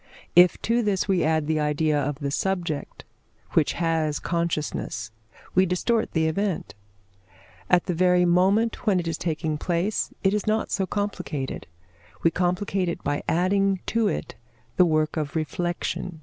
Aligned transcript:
If 0.35 0.59
to 0.63 0.81
this 0.81 1.07
we 1.07 1.23
add 1.23 1.45
the 1.45 1.59
idea 1.59 1.95
of 2.01 2.15
the 2.17 2.31
subject, 2.31 3.05
which 3.51 3.73
has 3.73 4.17
consciousness, 4.17 5.11
we 5.53 5.67
distort 5.67 6.13
the 6.13 6.25
event. 6.25 6.73
At 7.69 7.85
the 7.85 7.93
very 7.93 8.25
moment 8.25 8.87
when 8.87 8.99
it 8.99 9.07
is 9.07 9.19
taking 9.19 9.59
place, 9.59 10.11
it 10.23 10.33
is 10.33 10.47
not 10.47 10.71
so 10.71 10.87
complicated; 10.87 11.67
we 12.23 12.31
complicate 12.31 12.89
it 12.89 13.03
by 13.03 13.21
adding 13.29 13.79
to 13.93 14.07
it 14.07 14.33
the 14.75 14.85
work 14.85 15.17
of 15.17 15.35
reflection. 15.35 16.19